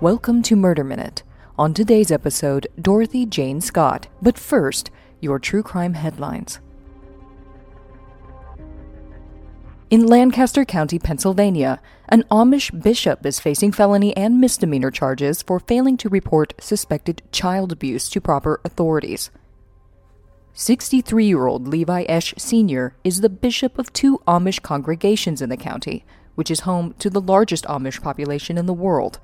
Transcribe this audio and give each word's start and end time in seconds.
Welcome 0.00 0.42
to 0.42 0.54
Murder 0.54 0.84
Minute. 0.84 1.24
On 1.58 1.74
today's 1.74 2.12
episode, 2.12 2.68
Dorothy 2.80 3.26
Jane 3.26 3.60
Scott. 3.60 4.06
But 4.22 4.38
first, 4.38 4.92
your 5.20 5.40
true 5.40 5.64
crime 5.64 5.94
headlines. 5.94 6.60
In 9.90 10.06
Lancaster 10.06 10.64
County, 10.64 11.00
Pennsylvania, 11.00 11.80
an 12.08 12.22
Amish 12.30 12.80
bishop 12.80 13.26
is 13.26 13.40
facing 13.40 13.72
felony 13.72 14.16
and 14.16 14.40
misdemeanor 14.40 14.92
charges 14.92 15.42
for 15.42 15.58
failing 15.58 15.96
to 15.96 16.08
report 16.08 16.54
suspected 16.60 17.20
child 17.32 17.72
abuse 17.72 18.08
to 18.10 18.20
proper 18.20 18.60
authorities. 18.64 19.32
63 20.52 21.26
year 21.26 21.48
old 21.48 21.66
Levi 21.66 22.04
Esch 22.08 22.34
Sr. 22.38 22.94
is 23.02 23.20
the 23.20 23.28
bishop 23.28 23.76
of 23.80 23.92
two 23.92 24.20
Amish 24.28 24.62
congregations 24.62 25.42
in 25.42 25.48
the 25.48 25.56
county, 25.56 26.04
which 26.36 26.52
is 26.52 26.60
home 26.60 26.94
to 27.00 27.10
the 27.10 27.20
largest 27.20 27.64
Amish 27.64 28.00
population 28.00 28.56
in 28.56 28.66
the 28.66 28.72
world. 28.72 29.18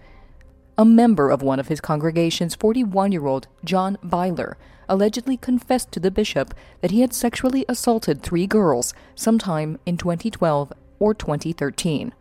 A 0.77 0.84
member 0.84 1.30
of 1.30 1.41
one 1.41 1.60
of 1.60 1.69
his 1.69 1.80
congregations, 1.80 2.56
41 2.56 3.12
year 3.12 3.27
old 3.27 3.46
John 3.64 3.96
Byler, 4.02 4.56
allegedly 4.88 5.37
confessed 5.37 5.92
to 5.92 6.00
the 6.00 6.10
bishop 6.10 6.52
that 6.80 6.91
he 6.91 7.00
had 7.00 7.14
sexually 7.14 7.64
assaulted 7.69 8.23
three 8.23 8.47
girls 8.47 8.92
sometime 9.14 9.78
in 9.87 9.97
2012 9.97 10.73
or 10.98 11.14
2013. 11.14 12.12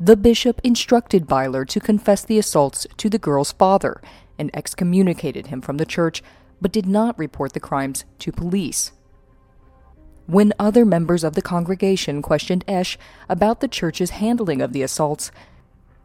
The 0.00 0.16
bishop 0.16 0.60
instructed 0.64 1.26
Byler 1.26 1.64
to 1.64 1.80
confess 1.80 2.24
the 2.24 2.38
assaults 2.38 2.86
to 2.96 3.08
the 3.08 3.18
girl's 3.18 3.52
father 3.52 4.02
and 4.38 4.50
excommunicated 4.52 5.46
him 5.46 5.60
from 5.60 5.76
the 5.76 5.86
church 5.86 6.22
but 6.60 6.72
did 6.72 6.86
not 6.86 7.18
report 7.18 7.52
the 7.52 7.60
crimes 7.60 8.04
to 8.18 8.32
police. 8.32 8.92
When 10.26 10.52
other 10.58 10.84
members 10.84 11.22
of 11.22 11.34
the 11.34 11.42
congregation 11.42 12.20
questioned 12.20 12.64
Esch 12.66 12.98
about 13.28 13.60
the 13.60 13.68
church's 13.68 14.10
handling 14.10 14.60
of 14.60 14.72
the 14.72 14.82
assaults, 14.82 15.30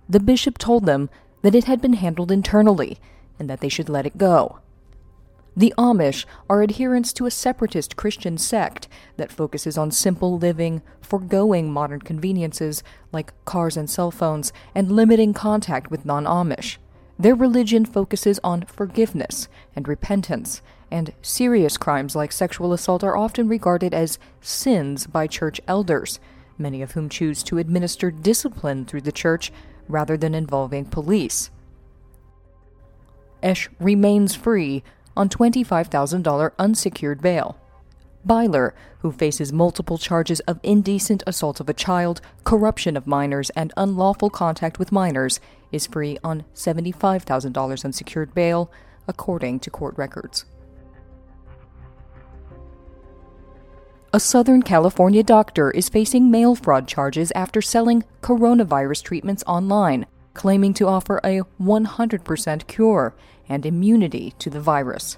the 0.07 0.20
bishop 0.20 0.57
told 0.57 0.85
them 0.85 1.09
that 1.41 1.55
it 1.55 1.65
had 1.65 1.81
been 1.81 1.93
handled 1.93 2.31
internally 2.31 2.97
and 3.39 3.49
that 3.49 3.59
they 3.59 3.70
should 3.70 3.89
let 3.89 4.05
it 4.05 4.17
go. 4.17 4.59
The 5.55 5.73
Amish 5.77 6.25
are 6.49 6.63
adherents 6.63 7.11
to 7.13 7.25
a 7.25 7.31
separatist 7.31 7.97
Christian 7.97 8.37
sect 8.37 8.87
that 9.17 9.34
focuses 9.34 9.77
on 9.77 9.91
simple 9.91 10.37
living, 10.37 10.81
foregoing 11.01 11.73
modern 11.73 11.99
conveniences 11.99 12.84
like 13.12 13.34
cars 13.43 13.75
and 13.75 13.89
cell 13.89 14.12
phones, 14.12 14.53
and 14.73 14.91
limiting 14.91 15.34
contact 15.34 15.91
with 15.91 16.05
non 16.05 16.23
Amish. 16.23 16.77
Their 17.19 17.35
religion 17.35 17.85
focuses 17.85 18.39
on 18.43 18.63
forgiveness 18.63 19.49
and 19.75 19.87
repentance, 19.87 20.62
and 20.89 21.13
serious 21.21 21.77
crimes 21.77 22.15
like 22.15 22.31
sexual 22.31 22.71
assault 22.71 23.03
are 23.03 23.17
often 23.17 23.49
regarded 23.49 23.93
as 23.93 24.19
sins 24.39 25.05
by 25.05 25.27
church 25.27 25.59
elders, 25.67 26.19
many 26.57 26.81
of 26.81 26.93
whom 26.93 27.09
choose 27.09 27.43
to 27.43 27.57
administer 27.57 28.09
discipline 28.09 28.85
through 28.85 29.01
the 29.01 29.12
church 29.12 29.51
rather 29.87 30.18
than 30.18 30.35
involving 30.35 30.85
police. 30.85 31.49
Esch 33.41 33.70
remains 33.79 34.35
free 34.35 34.84
on 35.15 35.29
$25,000 35.29 36.51
unsecured 36.60 37.21
bail. 37.21 37.57
Byler, 38.24 38.76
who 38.99 39.12
faces 39.12 39.52
multiple 39.52 39.98
charges 39.98 40.41
of 40.41 40.59
indecent 40.62 41.24
assault 41.26 41.59
of 41.59 41.68
a 41.68 41.74
child, 41.74 42.21
corruption 42.43 42.96
of 42.96 43.07
minors, 43.07 43.49
and 43.52 43.74
unlawful 43.76 44.29
contact 44.29 44.77
with 44.77 44.91
minors, 44.91 45.40
is 45.71 45.87
free 45.87 46.18
on 46.24 46.46
$75,000 46.54 47.85
unsecured 47.85 48.34
bail, 48.35 48.71
according 49.07 49.59
to 49.59 49.70
court 49.71 49.98
records. 49.98 50.46
A 54.13 54.20
Southern 54.20 54.62
California 54.62 55.23
doctor 55.23 55.71
is 55.71 55.87
facing 55.87 56.29
mail 56.29 56.54
fraud 56.54 56.85
charges 56.85 57.31
after 57.34 57.62
selling 57.62 58.04
coronavirus 58.21 59.03
treatments 59.03 59.41
online, 59.48 60.05
claiming 60.34 60.73
to 60.73 60.87
offer 60.87 61.21
a 61.23 61.43
100% 61.62 62.68
cure 62.68 63.15
and 63.48 63.65
immunity 63.65 64.34
to 64.38 64.50
the 64.50 64.59
virus. 64.59 65.18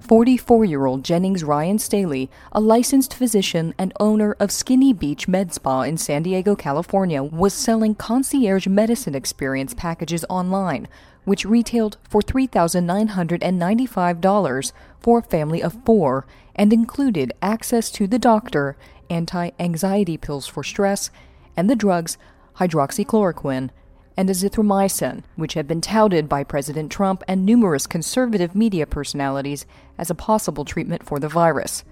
44 0.00 0.64
year 0.64 0.86
old 0.86 1.04
Jennings 1.04 1.44
Ryan 1.44 1.78
Staley, 1.78 2.28
a 2.50 2.60
licensed 2.60 3.14
physician 3.14 3.74
and 3.78 3.92
owner 4.00 4.32
of 4.40 4.50
Skinny 4.50 4.92
Beach 4.92 5.28
Med 5.28 5.54
Spa 5.54 5.82
in 5.82 5.96
San 5.96 6.24
Diego, 6.24 6.56
California, 6.56 7.22
was 7.22 7.54
selling 7.54 7.94
concierge 7.94 8.66
medicine 8.66 9.14
experience 9.14 9.72
packages 9.72 10.24
online, 10.28 10.88
which 11.24 11.44
retailed 11.44 11.98
for 12.08 12.20
$3,995 12.20 14.72
for 15.00 15.18
a 15.18 15.22
family 15.22 15.62
of 15.62 15.78
four 15.84 16.26
and 16.54 16.72
included 16.72 17.32
access 17.40 17.90
to 17.90 18.06
the 18.06 18.18
doctor, 18.18 18.76
anti 19.08 19.50
anxiety 19.58 20.16
pills 20.16 20.46
for 20.46 20.62
stress, 20.62 21.10
and 21.56 21.70
the 21.70 21.76
drugs 21.76 22.18
hydroxychloroquine 22.56 23.70
and 24.16 24.28
azithromycin, 24.28 25.22
which 25.36 25.54
had 25.54 25.66
been 25.66 25.80
touted 25.80 26.28
by 26.28 26.44
President 26.44 26.92
Trump 26.92 27.22
and 27.26 27.46
numerous 27.46 27.86
conservative 27.86 28.54
media 28.54 28.86
personalities 28.86 29.64
as 29.96 30.10
a 30.10 30.14
possible 30.14 30.64
treatment 30.64 31.04
for 31.04 31.18
the 31.18 31.28
virus. 31.28 31.84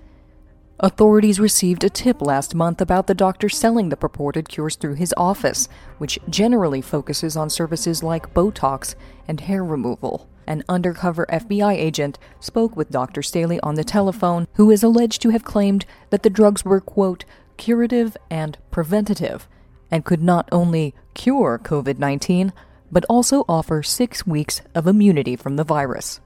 Authorities 0.83 1.39
received 1.39 1.85
a 1.85 1.91
tip 1.91 2.23
last 2.23 2.55
month 2.55 2.81
about 2.81 3.07
the 3.07 3.15
doctor 3.15 3.51
selling 3.51 3.91
the 3.91 3.99
purported 3.99 4.49
cures 4.49 4.77
through 4.77 4.95
his 4.95 5.13
office, 5.15 5.69
which 5.99 6.19
generally 6.27 6.81
focuses 6.81 7.37
on 7.37 7.51
services 7.51 8.03
like 8.03 8.33
Botox 8.33 8.95
and 9.29 9.41
hair 9.41 9.63
removal. 9.63 10.27
An 10.47 10.65
undercover 10.71 11.27
FBI 11.31 11.75
agent 11.75 12.19
spoke 12.41 12.77
with 12.77 12.89
Dr. 12.89 13.23
Staley 13.23 13.61
on 13.61 13.75
the 13.75 13.85
telephone, 13.85 14.49
who 14.55 14.71
is 14.71 14.83
alleged 14.83 15.21
to 15.21 15.29
have 15.29 15.45
claimed 15.45 15.85
that 16.09 16.23
the 16.23 16.31
drugs 16.31 16.65
were, 16.65 16.81
quote, 16.81 17.27
curative 17.59 18.17
and 18.31 18.57
preventative 18.71 19.47
and 19.91 20.07
could 20.07 20.23
not 20.23 20.49
only 20.51 20.95
cure 21.13 21.61
COVID 21.63 21.99
19, 21.99 22.55
but 22.91 23.05
also 23.07 23.45
offer 23.47 23.83
six 23.83 24.27
weeks 24.27 24.63
of 24.75 24.87
immunity 24.87 25.37
from 25.37 25.57
the 25.57 25.65
virus. 25.65 26.21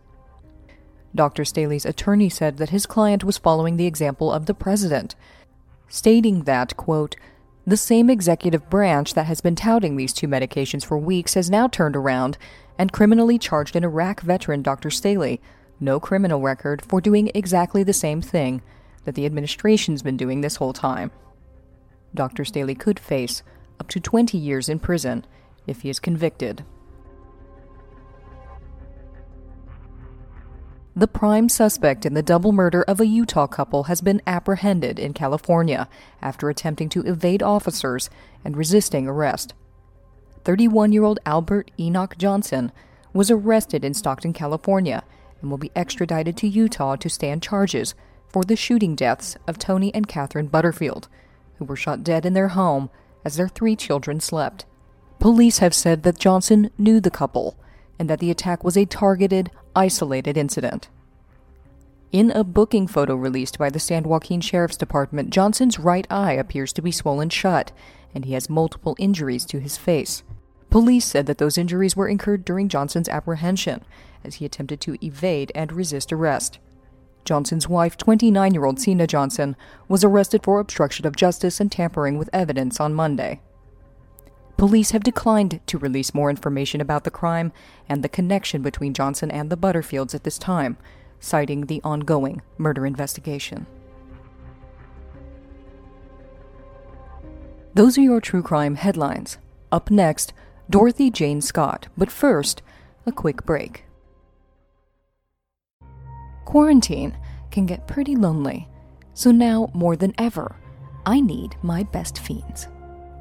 Dr. 1.15 1.45
Staley's 1.45 1.87
attorney 1.87 2.29
said 2.29 2.57
that 2.57 2.71
his 2.71 2.87
client 2.87 3.23
was 3.23 3.39
following 3.39 3.77
the 3.77 3.87
example 3.87 4.33
of 4.33 4.47
the 4.47 4.55
president, 4.55 5.15
stating 5.89 6.43
that, 6.43 6.77
quote, 6.77 7.17
the 7.67 7.77
same 7.77 8.11
executive 8.11 8.69
branch 8.69 9.15
that 9.15 9.27
has 9.27 9.41
been 9.41 9.55
touting 9.55 9.97
these 9.97 10.13
two 10.13 10.29
medications 10.29 10.85
for 10.85 10.99
weeks 10.99 11.35
has 11.35 11.49
now 11.49 11.67
turned 11.67 11.97
around 11.97 12.37
and 12.79 12.93
criminally 12.93 13.39
charged 13.39 13.75
an 13.75 13.85
Iraq 13.85 14.21
veteran, 14.21 14.61
Dr. 14.61 14.91
Staley, 14.91 15.41
no 15.81 15.99
criminal 15.99 16.41
record, 16.41 16.85
for 16.85 17.01
doing 17.01 17.31
exactly 17.35 17.83
the 17.83 17.93
same 17.93 18.21
thing 18.21 18.61
that 19.05 19.15
the 19.15 19.25
administration's 19.25 20.03
been 20.03 20.17
doing 20.17 20.41
this 20.41 20.57
whole 20.57 20.73
time. 20.73 21.11
Dr. 22.15 22.45
Staley 22.45 22.75
could 22.75 22.99
face 22.99 23.43
up 23.81 23.89
to 23.89 24.01
20 24.01 24.37
years 24.37 24.69
in 24.69 24.79
prison 24.79 25.25
if 25.67 25.83
he 25.83 25.91
is 25.91 25.99
convicted. 25.99 26.65
The 30.97 31.09
prime 31.09 31.49
suspect 31.49 32.07
in 32.07 32.15
the 32.15 32.23
double 32.23 32.53
murder 32.53 32.83
of 32.83 33.01
a 33.01 33.07
Utah 33.07 33.49
couple 33.49 33.85
has 33.85 34.01
been 34.01 34.23
apprehended 34.29 35.01
in 35.01 35.13
California 35.13 35.89
after 36.23 36.49
attempting 36.49 36.89
to 36.91 37.03
evade 37.03 37.43
officers 37.43 38.09
and 38.45 38.57
resisting 38.57 39.09
arrest. 39.09 39.55
31 40.45 40.93
year 40.93 41.03
old 41.03 41.19
Albert 41.27 41.73
Enoch 41.81 42.17
Johnson 42.17 42.71
was 43.13 43.29
arrested 43.29 43.85
in 43.85 43.93
Stockton, 43.93 44.33
California, 44.33 45.03
and 45.41 45.51
will 45.51 45.59
be 45.59 45.73
extradited 45.75 46.37
to 46.37 46.49
Utah 46.49 46.95
to 46.95 47.09
stand 47.09 47.43
charges 47.43 47.97
for 48.29 48.45
the 48.45 48.55
shooting 48.55 48.95
deaths 48.95 49.37
of 49.49 49.59
Tony 49.59 49.93
and 49.93 50.07
Catherine 50.07 50.47
Butterfield, 50.47 51.09
who 51.59 51.65
were 51.65 51.75
shot 51.75 52.05
dead 52.05 52.25
in 52.25 52.35
their 52.35 52.49
home 52.49 52.89
as 53.25 53.35
their 53.35 53.49
three 53.49 53.75
children 53.75 54.21
slept. 54.21 54.65
Police 55.19 55.59
have 55.59 55.75
said 55.75 56.05
that 56.05 56.19
Johnson 56.19 56.71
knew 56.79 57.01
the 57.01 57.11
couple 57.11 57.57
and 57.99 58.11
that 58.11 58.21
the 58.21 58.31
attack 58.31 58.65
was 58.65 58.77
a 58.77 58.85
targeted, 58.85 59.51
isolated 59.75 60.37
incident. 60.37 60.89
In 62.13 62.31
a 62.31 62.45
booking 62.45 62.87
photo 62.87 63.17
released 63.17 63.59
by 63.59 63.71
the 63.71 63.81
San 63.81 64.05
Joaquin 64.05 64.41
Sheriff's 64.41 64.77
Department, 64.77 65.31
Johnson's 65.31 65.81
right 65.81 66.07
eye 66.09 66.35
appears 66.35 66.73
to 66.75 66.83
be 66.83 66.93
swollen 66.93 67.29
shut, 67.29 67.73
and 68.15 68.25
he 68.25 68.35
has 68.35 68.49
multiple 68.49 68.95
injuries 68.99 69.45
to 69.47 69.59
his 69.59 69.77
face. 69.77 70.23
Police 70.71 71.05
said 71.05 71.27
that 71.27 71.39
those 71.39 71.59
injuries 71.59 71.97
were 71.97 72.09
incurred 72.09 72.45
during 72.45 72.69
Johnson's 72.69 73.09
apprehension, 73.09 73.85
as 74.25 74.37
he 74.37 74.45
attempted 74.45 74.81
to 74.83 74.97
evade 75.05 75.51
and 75.55 75.73
resist 75.73 76.13
arrest. 76.13 76.59
Johnson's 77.25 77.69
wife, 77.69 77.97
29 77.97 78.55
year 78.55 78.65
old 78.65 78.79
Sina 78.79 79.07
Johnson, 79.07 79.57
was 79.89 80.05
arrested 80.05 80.43
for 80.43 80.61
obstruction 80.61 81.07
of 81.07 81.17
justice 81.17 81.59
and 81.61 81.73
tampering 81.73 82.19
with 82.19 82.31
evidence 82.33 82.81
on 82.81 82.95
Monday. 82.95 83.41
Police 84.57 84.93
have 84.93 85.03
declined 85.03 85.61
to 85.67 85.79
release 85.79 86.15
more 86.15 86.31
information 86.31 86.81
about 86.81 87.05
the 87.05 87.11
crime 87.11 87.53
and 87.89 88.03
the 88.03 88.09
connection 88.09 88.63
between 88.63 88.95
Johnson 88.95 89.31
and 89.31 89.51
the 89.51 89.57
Butterfields 89.57 90.15
at 90.15 90.25
this 90.25 90.39
time, 90.39 90.77
citing 91.19 91.67
the 91.67 91.81
ongoing 91.83 92.41
murder 92.57 92.87
investigation. 92.87 93.67
Those 97.75 97.99
are 97.99 98.03
your 98.03 98.21
true 98.21 98.43
crime 98.43 98.77
headlines. 98.77 99.39
Up 99.73 99.91
next, 99.91 100.33
Dorothy 100.71 101.11
Jane 101.11 101.41
Scott. 101.41 101.89
But 101.97 102.11
first, 102.11 102.63
a 103.05 103.13
quick 103.13 103.45
break. 103.45 103.85
Quarantine 106.45 107.17
can 107.51 107.67
get 107.67 107.89
pretty 107.89 108.15
lonely, 108.15 108.69
so 109.13 109.33
now 109.33 109.71
more 109.75 109.97
than 109.97 110.15
ever, 110.19 110.57
I 111.05 111.21
need 111.21 111.57
my 111.63 111.83
best 111.83 112.19
fiends. 112.19 112.69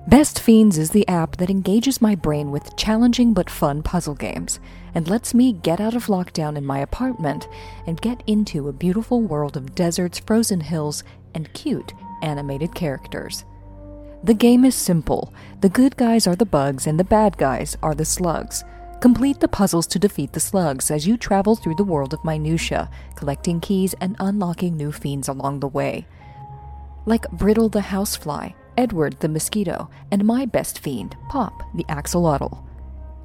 Best 0.08 0.42
Fiends 0.42 0.78
is 0.78 0.90
the 0.90 1.08
app 1.08 1.38
that 1.38 1.50
engages 1.50 2.02
my 2.02 2.14
brain 2.14 2.52
with 2.52 2.76
challenging 2.76 3.34
but 3.34 3.50
fun 3.50 3.82
puzzle 3.82 4.16
games 4.16 4.60
and 4.94 5.08
lets 5.08 5.34
me 5.34 5.54
get 5.54 5.80
out 5.80 5.96
of 5.96 6.08
lockdown 6.08 6.58
in 6.58 6.66
my 6.66 6.80
apartment 6.80 7.48
and 7.88 8.02
get 8.02 8.22
into 8.28 8.68
a 8.68 8.74
beautiful 8.74 9.22
world 9.22 9.56
of 9.56 9.74
deserts, 9.76 10.20
frozen 10.20 10.60
hills, 10.60 11.06
and 11.34 11.54
cute 11.54 11.94
animated 12.22 12.76
characters. 12.76 13.46
The 14.26 14.34
game 14.34 14.66
is 14.66 14.76
simple. 14.76 15.34
The 15.62 15.70
good 15.70 15.96
guys 15.96 16.28
are 16.28 16.36
the 16.36 16.46
bugs 16.46 16.86
and 16.86 17.00
the 17.00 17.06
bad 17.06 17.38
guys 17.38 17.78
are 17.82 17.96
the 17.96 18.04
slugs. 18.04 18.66
Complete 19.00 19.40
the 19.40 19.48
puzzles 19.48 19.88
to 19.88 20.00
defeat 20.00 20.34
the 20.34 20.40
slugs 20.42 20.92
as 20.92 21.08
you 21.08 21.16
travel 21.16 21.56
through 21.56 21.76
the 21.76 21.84
world 21.86 22.14
of 22.14 22.26
minutia, 22.26 22.90
collecting 23.16 23.62
keys 23.62 23.96
and 24.02 24.18
unlocking 24.20 24.76
new 24.76 24.92
fiends 24.92 25.30
along 25.30 25.62
the 25.62 25.68
way. 25.68 26.06
Like 27.06 27.30
Brittle 27.32 27.70
the 27.70 27.82
housefly, 27.82 28.52
Edward 28.78 29.20
the 29.20 29.30
mosquito, 29.30 29.90
and 30.12 30.26
my 30.26 30.46
best 30.46 30.80
fiend, 30.80 31.16
Pop 31.30 31.64
the 31.76 31.84
axolotl. 31.86 32.64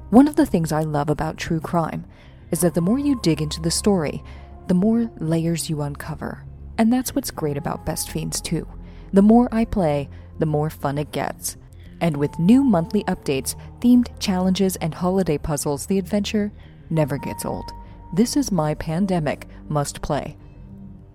One 0.09 0.27
of 0.27 0.35
the 0.35 0.45
things 0.45 0.71
I 0.71 0.81
love 0.81 1.09
about 1.09 1.37
true 1.37 1.59
crime 1.59 2.05
is 2.51 2.61
that 2.61 2.73
the 2.73 2.81
more 2.81 2.99
you 2.99 3.19
dig 3.21 3.41
into 3.41 3.61
the 3.61 3.71
story, 3.71 4.23
the 4.67 4.73
more 4.73 5.11
layers 5.17 5.69
you 5.69 5.81
uncover. 5.81 6.45
And 6.77 6.91
that's 6.91 7.13
what's 7.15 7.31
great 7.31 7.57
about 7.57 7.85
Best 7.85 8.09
Fiends 8.09 8.41
too. 8.41 8.67
The 9.13 9.21
more 9.21 9.49
I 9.51 9.65
play, 9.65 10.09
the 10.39 10.45
more 10.45 10.69
fun 10.69 10.97
it 10.97 11.11
gets. 11.11 11.57
And 12.01 12.17
with 12.17 12.39
new 12.39 12.63
monthly 12.63 13.03
updates, 13.03 13.55
themed 13.81 14.07
challenges, 14.19 14.75
and 14.77 14.93
holiday 14.93 15.37
puzzles, 15.37 15.85
the 15.85 15.97
adventure 15.99 16.51
never 16.89 17.17
gets 17.17 17.45
old. 17.45 17.71
This 18.13 18.37
is 18.37 18.51
my 18.51 18.73
pandemic 18.75 19.47
must 19.67 20.01
play. 20.01 20.37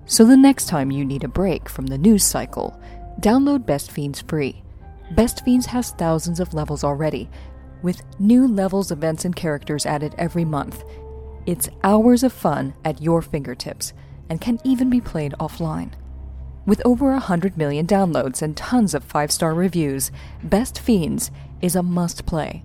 So 0.06 0.24
the 0.24 0.36
next 0.36 0.66
time 0.66 0.90
you 0.90 1.04
need 1.04 1.24
a 1.24 1.28
break 1.28 1.68
from 1.68 1.86
the 1.86 1.98
news 1.98 2.24
cycle, 2.24 2.78
download 3.20 3.66
Best 3.66 3.90
Fiends 3.90 4.20
free. 4.20 4.62
Best 5.12 5.44
Fiends 5.44 5.66
has 5.66 5.92
thousands 5.92 6.40
of 6.40 6.54
levels 6.54 6.84
already, 6.84 7.28
with 7.82 8.02
new 8.18 8.48
levels, 8.48 8.90
events, 8.90 9.24
and 9.24 9.36
characters 9.36 9.86
added 9.86 10.14
every 10.18 10.44
month. 10.44 10.82
It's 11.46 11.68
hours 11.82 12.22
of 12.22 12.32
fun 12.32 12.74
at 12.84 13.02
your 13.02 13.20
fingertips 13.20 13.92
and 14.30 14.40
can 14.40 14.58
even 14.64 14.88
be 14.88 15.00
played 15.00 15.34
offline. 15.38 15.92
With 16.66 16.80
over 16.86 17.10
100 17.12 17.58
million 17.58 17.86
downloads 17.86 18.40
and 18.40 18.56
tons 18.56 18.94
of 18.94 19.04
five 19.04 19.30
star 19.30 19.52
reviews, 19.52 20.10
Best 20.42 20.78
Fiends 20.78 21.30
is 21.60 21.76
a 21.76 21.82
must 21.82 22.24
play. 22.24 22.64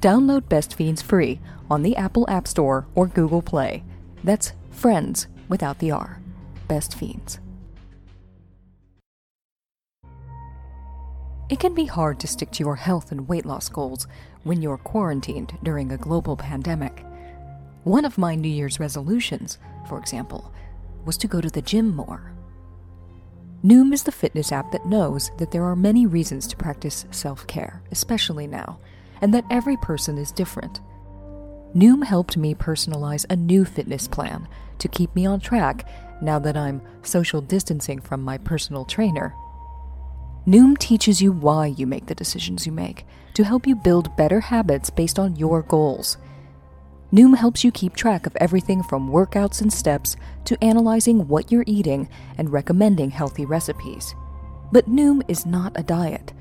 Download 0.00 0.48
Best 0.48 0.74
Fiends 0.74 1.02
free 1.02 1.38
on 1.70 1.82
the 1.82 1.96
Apple 1.96 2.24
App 2.30 2.48
Store 2.48 2.86
or 2.94 3.06
Google 3.06 3.42
Play. 3.42 3.84
That's 4.24 4.52
Friends 4.70 5.26
without 5.48 5.78
the 5.78 5.90
R. 5.90 6.22
Best 6.66 6.94
Fiends. 6.94 7.38
It 11.50 11.58
can 11.58 11.74
be 11.74 11.84
hard 11.84 12.20
to 12.20 12.28
stick 12.28 12.52
to 12.52 12.62
your 12.62 12.76
health 12.76 13.10
and 13.10 13.26
weight 13.26 13.44
loss 13.44 13.68
goals 13.68 14.06
when 14.44 14.62
you're 14.62 14.78
quarantined 14.78 15.58
during 15.64 15.90
a 15.90 15.96
global 15.96 16.36
pandemic. 16.36 17.04
One 17.82 18.04
of 18.04 18.18
my 18.18 18.36
New 18.36 18.48
Year's 18.48 18.78
resolutions, 18.78 19.58
for 19.88 19.98
example, 19.98 20.54
was 21.04 21.16
to 21.18 21.26
go 21.26 21.40
to 21.40 21.50
the 21.50 21.60
gym 21.60 21.88
more. 21.88 22.32
Noom 23.64 23.92
is 23.92 24.04
the 24.04 24.12
fitness 24.12 24.52
app 24.52 24.70
that 24.70 24.86
knows 24.86 25.32
that 25.38 25.50
there 25.50 25.64
are 25.64 25.74
many 25.74 26.06
reasons 26.06 26.46
to 26.46 26.56
practice 26.56 27.04
self 27.10 27.44
care, 27.48 27.82
especially 27.90 28.46
now, 28.46 28.78
and 29.20 29.34
that 29.34 29.44
every 29.50 29.76
person 29.78 30.18
is 30.18 30.30
different. 30.30 30.80
Noom 31.74 32.04
helped 32.04 32.36
me 32.36 32.54
personalize 32.54 33.26
a 33.28 33.34
new 33.34 33.64
fitness 33.64 34.06
plan 34.06 34.46
to 34.78 34.86
keep 34.86 35.12
me 35.16 35.26
on 35.26 35.40
track 35.40 35.88
now 36.22 36.38
that 36.38 36.56
I'm 36.56 36.80
social 37.02 37.40
distancing 37.40 38.00
from 38.00 38.22
my 38.22 38.38
personal 38.38 38.84
trainer. 38.84 39.34
Noom 40.50 40.76
teaches 40.76 41.22
you 41.22 41.30
why 41.30 41.66
you 41.66 41.86
make 41.86 42.06
the 42.06 42.14
decisions 42.16 42.66
you 42.66 42.72
make 42.72 43.06
to 43.34 43.44
help 43.44 43.68
you 43.68 43.76
build 43.76 44.16
better 44.16 44.40
habits 44.40 44.90
based 44.90 45.16
on 45.16 45.36
your 45.36 45.62
goals. 45.62 46.18
Noom 47.12 47.36
helps 47.36 47.62
you 47.62 47.70
keep 47.70 47.94
track 47.94 48.26
of 48.26 48.34
everything 48.40 48.82
from 48.82 49.10
workouts 49.12 49.60
and 49.60 49.72
steps 49.72 50.16
to 50.46 50.58
analyzing 50.60 51.28
what 51.28 51.52
you're 51.52 51.62
eating 51.68 52.08
and 52.36 52.50
recommending 52.50 53.10
healthy 53.10 53.46
recipes. 53.46 54.12
But 54.72 54.90
Noom 54.90 55.22
is 55.28 55.46
not 55.46 55.78
a 55.78 55.84
diet. 55.84 56.32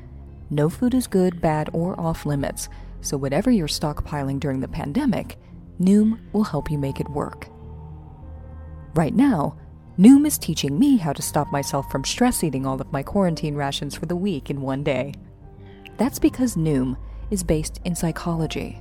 No 0.49 0.69
food 0.69 0.95
is 0.95 1.05
good, 1.05 1.39
bad, 1.39 1.69
or 1.71 1.99
off 1.99 2.25
limits, 2.25 2.67
so 3.01 3.15
whatever 3.15 3.51
you're 3.51 3.67
stockpiling 3.67 4.39
during 4.39 4.59
the 4.59 4.67
pandemic, 4.67 5.37
Noom 5.79 6.19
will 6.33 6.45
help 6.45 6.71
you 6.71 6.79
make 6.79 6.99
it 6.99 7.09
work. 7.09 7.47
Right 8.95 9.13
now, 9.13 9.55
Noom 9.99 10.25
is 10.25 10.37
teaching 10.37 10.79
me 10.79 10.95
how 10.95 11.11
to 11.11 11.21
stop 11.21 11.51
myself 11.51 11.91
from 11.91 12.05
stress 12.05 12.41
eating 12.41 12.65
all 12.65 12.79
of 12.79 12.93
my 12.93 13.03
quarantine 13.03 13.53
rations 13.53 13.95
for 13.95 14.05
the 14.05 14.15
week 14.15 14.49
in 14.49 14.61
one 14.61 14.81
day. 14.81 15.13
That's 15.97 16.19
because 16.19 16.55
Noom 16.55 16.95
is 17.31 17.43
based 17.43 17.81
in 17.83 17.95
psychology. 17.95 18.79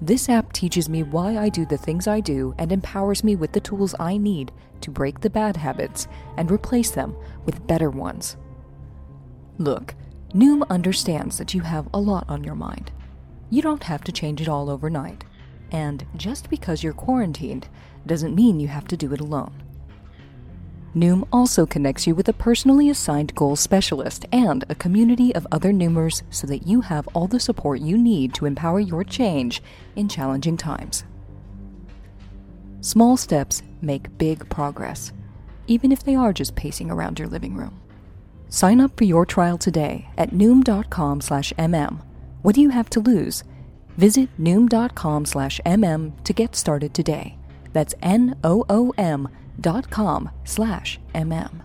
This 0.00 0.28
app 0.28 0.52
teaches 0.52 0.88
me 0.88 1.02
why 1.02 1.36
I 1.36 1.48
do 1.48 1.66
the 1.66 1.76
things 1.76 2.06
I 2.06 2.20
do 2.20 2.54
and 2.58 2.70
empowers 2.70 3.24
me 3.24 3.34
with 3.34 3.50
the 3.50 3.60
tools 3.60 3.96
I 3.98 4.18
need 4.18 4.52
to 4.82 4.90
break 4.92 5.18
the 5.18 5.30
bad 5.30 5.56
habits 5.56 6.06
and 6.36 6.48
replace 6.48 6.92
them 6.92 7.16
with 7.44 7.66
better 7.66 7.90
ones. 7.90 8.36
Look, 9.58 9.96
Noom 10.32 10.62
understands 10.70 11.38
that 11.38 11.54
you 11.54 11.62
have 11.62 11.88
a 11.92 11.98
lot 11.98 12.24
on 12.28 12.44
your 12.44 12.54
mind. 12.54 12.92
You 13.50 13.62
don't 13.62 13.82
have 13.82 14.04
to 14.04 14.12
change 14.12 14.40
it 14.40 14.48
all 14.48 14.70
overnight. 14.70 15.24
And 15.72 16.06
just 16.14 16.50
because 16.50 16.84
you're 16.84 16.92
quarantined 16.92 17.66
doesn't 18.06 18.36
mean 18.36 18.60
you 18.60 18.68
have 18.68 18.86
to 18.86 18.96
do 18.96 19.12
it 19.12 19.20
alone. 19.20 19.65
Noom 20.96 21.28
also 21.30 21.66
connects 21.66 22.06
you 22.06 22.14
with 22.14 22.26
a 22.26 22.32
personally 22.32 22.88
assigned 22.88 23.34
goal 23.34 23.54
specialist 23.54 24.24
and 24.32 24.64
a 24.70 24.74
community 24.74 25.34
of 25.34 25.46
other 25.52 25.70
Noomers 25.70 26.22
so 26.30 26.46
that 26.46 26.66
you 26.66 26.80
have 26.80 27.06
all 27.08 27.26
the 27.26 27.38
support 27.38 27.80
you 27.80 27.98
need 27.98 28.32
to 28.32 28.46
empower 28.46 28.80
your 28.80 29.04
change 29.04 29.62
in 29.94 30.08
challenging 30.08 30.56
times. 30.56 31.04
Small 32.80 33.18
steps 33.18 33.62
make 33.82 34.16
big 34.16 34.48
progress, 34.48 35.12
even 35.66 35.92
if 35.92 36.02
they 36.02 36.14
are 36.14 36.32
just 36.32 36.56
pacing 36.56 36.90
around 36.90 37.18
your 37.18 37.28
living 37.28 37.54
room. 37.56 37.78
Sign 38.48 38.80
up 38.80 38.96
for 38.96 39.04
your 39.04 39.26
trial 39.26 39.58
today 39.58 40.08
at 40.16 40.30
noom.com 40.30 41.20
slash 41.20 41.52
mm. 41.58 42.00
What 42.40 42.54
do 42.54 42.62
you 42.62 42.70
have 42.70 42.88
to 42.90 43.00
lose? 43.00 43.44
Visit 43.98 44.30
noom.com 44.40 45.26
slash 45.26 45.60
mm 45.66 46.24
to 46.24 46.32
get 46.32 46.56
started 46.56 46.94
today. 46.94 47.36
That's 47.74 47.94
N-O-O-M 48.00 49.22
dot 49.24 49.45
com 49.62 50.30
slash 50.44 50.98
mm. 51.14 51.62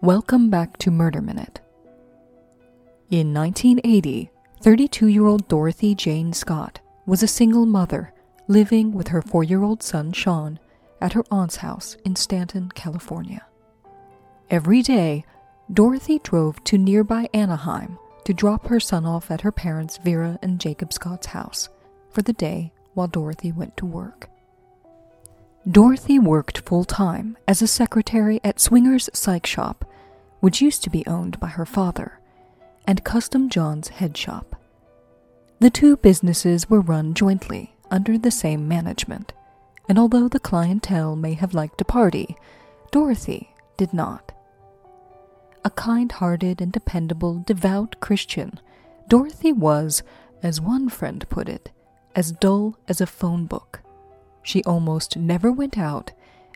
Welcome 0.00 0.50
back 0.50 0.76
to 0.78 0.90
Murder 0.90 1.22
Minute. 1.22 1.60
In 3.10 3.32
1980, 3.32 4.30
32 4.60 5.06
year 5.06 5.24
old 5.24 5.48
Dorothy 5.48 5.94
Jane 5.94 6.34
Scott 6.34 6.80
was 7.06 7.22
a 7.22 7.26
single 7.26 7.64
mother 7.64 8.12
living 8.46 8.92
with 8.92 9.08
her 9.08 9.22
four 9.22 9.44
year 9.44 9.62
old 9.62 9.82
son 9.82 10.12
Sean 10.12 10.58
at 11.00 11.14
her 11.14 11.24
aunt's 11.30 11.56
house 11.56 11.96
in 12.04 12.16
Stanton, 12.16 12.68
California. 12.74 13.46
Every 14.50 14.82
day, 14.82 15.24
Dorothy 15.72 16.18
drove 16.18 16.62
to 16.64 16.76
nearby 16.76 17.28
Anaheim 17.32 17.98
to 18.24 18.34
drop 18.34 18.66
her 18.66 18.80
son 18.80 19.06
off 19.06 19.30
at 19.30 19.40
her 19.40 19.52
parents' 19.52 19.96
Vera 19.96 20.38
and 20.42 20.60
Jacob 20.60 20.92
Scott's 20.92 21.28
house 21.28 21.70
for 22.10 22.20
the 22.20 22.34
day 22.34 22.73
while 22.94 23.08
Dorothy 23.08 23.52
went 23.52 23.76
to 23.76 23.86
work. 23.86 24.28
Dorothy 25.70 26.18
worked 26.18 26.58
full 26.58 26.84
time 26.84 27.36
as 27.48 27.62
a 27.62 27.66
secretary 27.66 28.40
at 28.44 28.60
Swinger's 28.60 29.08
Psych 29.12 29.46
Shop, 29.46 29.84
which 30.40 30.60
used 30.60 30.82
to 30.84 30.90
be 30.90 31.06
owned 31.06 31.40
by 31.40 31.48
her 31.48 31.66
father, 31.66 32.20
and 32.86 33.04
Custom 33.04 33.48
John's 33.48 33.88
Head 33.88 34.16
Shop. 34.16 34.56
The 35.60 35.70
two 35.70 35.96
businesses 35.96 36.68
were 36.68 36.80
run 36.80 37.14
jointly 37.14 37.74
under 37.90 38.18
the 38.18 38.30
same 38.30 38.68
management, 38.68 39.32
and 39.88 39.98
although 39.98 40.28
the 40.28 40.40
clientele 40.40 41.16
may 41.16 41.34
have 41.34 41.54
liked 41.54 41.78
to 41.78 41.84
party, 41.84 42.36
Dorothy 42.90 43.54
did 43.76 43.94
not. 43.94 44.32
A 45.64 45.70
kind 45.70 46.12
hearted 46.12 46.60
and 46.60 46.70
dependable, 46.70 47.42
devout 47.46 48.00
Christian, 48.00 48.60
Dorothy 49.08 49.52
was, 49.52 50.02
as 50.42 50.60
one 50.60 50.90
friend 50.90 51.26
put 51.30 51.48
it, 51.48 51.70
as 52.14 52.32
dull 52.32 52.78
as 52.88 53.00
a 53.00 53.06
phone 53.06 53.46
book. 53.46 53.80
She 54.42 54.62
almost 54.64 55.16
never 55.16 55.50
went 55.50 55.78
out 55.78 56.12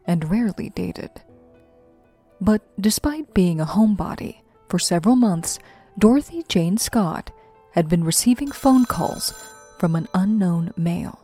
and 0.06 0.30
rarely 0.30 0.70
dated. 0.70 1.10
But 2.40 2.62
despite 2.80 3.34
being 3.34 3.60
a 3.60 3.66
homebody, 3.66 4.38
for 4.68 4.78
several 4.78 5.16
months, 5.16 5.58
Dorothy 5.98 6.44
Jane 6.48 6.78
Scott 6.78 7.30
had 7.72 7.88
been 7.88 8.04
receiving 8.04 8.50
phone 8.50 8.84
calls 8.84 9.32
from 9.78 9.96
an 9.96 10.08
unknown 10.14 10.72
male. 10.76 11.18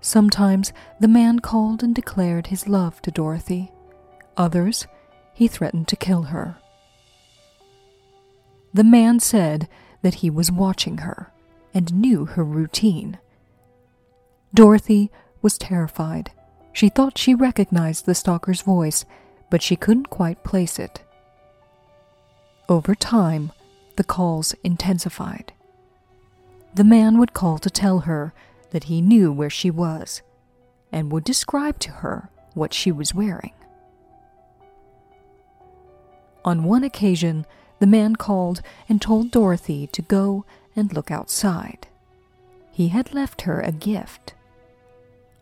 Sometimes 0.00 0.72
the 0.98 1.08
man 1.08 1.40
called 1.40 1.82
and 1.82 1.94
declared 1.94 2.46
his 2.46 2.68
love 2.68 3.02
to 3.02 3.10
Dorothy. 3.10 3.70
Others, 4.36 4.86
he 5.34 5.48
threatened 5.48 5.88
to 5.88 5.96
kill 5.96 6.24
her. 6.24 6.56
The 8.72 8.84
man 8.84 9.20
said 9.20 9.68
that 10.02 10.16
he 10.16 10.30
was 10.30 10.52
watching 10.52 10.98
her 10.98 11.32
and 11.72 11.94
knew 11.94 12.24
her 12.24 12.44
routine. 12.44 13.18
Dorothy 14.52 15.10
was 15.42 15.58
terrified. 15.58 16.32
She 16.72 16.88
thought 16.88 17.18
she 17.18 17.34
recognized 17.34 18.06
the 18.06 18.14
stalker's 18.14 18.62
voice, 18.62 19.04
but 19.50 19.62
she 19.62 19.76
couldn't 19.76 20.10
quite 20.10 20.44
place 20.44 20.78
it. 20.78 21.02
Over 22.68 22.94
time, 22.94 23.52
the 23.96 24.04
calls 24.04 24.54
intensified. 24.62 25.52
The 26.74 26.84
man 26.84 27.18
would 27.18 27.34
call 27.34 27.58
to 27.58 27.70
tell 27.70 28.00
her 28.00 28.32
that 28.70 28.84
he 28.84 29.00
knew 29.00 29.32
where 29.32 29.50
she 29.50 29.70
was 29.70 30.22
and 30.92 31.10
would 31.10 31.24
describe 31.24 31.78
to 31.80 31.90
her 31.90 32.30
what 32.54 32.72
she 32.72 32.92
was 32.92 33.14
wearing. 33.14 33.52
On 36.44 36.64
one 36.64 36.84
occasion, 36.84 37.44
the 37.80 37.86
man 37.86 38.16
called 38.16 38.62
and 38.88 39.00
told 39.00 39.30
Dorothy 39.30 39.86
to 39.88 40.02
go 40.02 40.44
and 40.80 40.92
look 40.92 41.12
outside. 41.12 41.86
He 42.72 42.88
had 42.88 43.14
left 43.14 43.42
her 43.42 43.60
a 43.60 43.70
gift. 43.70 44.34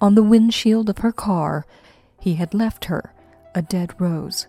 On 0.00 0.14
the 0.14 0.22
windshield 0.22 0.90
of 0.90 0.98
her 0.98 1.12
car, 1.12 1.64
he 2.20 2.34
had 2.34 2.52
left 2.52 2.86
her 2.86 3.14
a 3.54 3.62
dead 3.62 3.98
rose. 3.98 4.48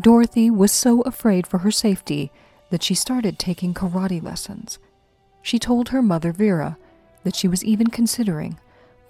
Dorothy 0.00 0.50
was 0.50 0.70
so 0.72 1.00
afraid 1.02 1.46
for 1.46 1.58
her 1.58 1.70
safety 1.70 2.30
that 2.70 2.82
she 2.82 2.94
started 2.94 3.38
taking 3.38 3.74
karate 3.74 4.22
lessons. 4.22 4.78
She 5.42 5.58
told 5.58 5.88
her 5.88 6.02
mother, 6.02 6.32
Vera, 6.32 6.78
that 7.24 7.34
she 7.34 7.48
was 7.48 7.64
even 7.64 7.88
considering 7.88 8.58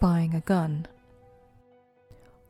buying 0.00 0.34
a 0.34 0.40
gun. 0.40 0.86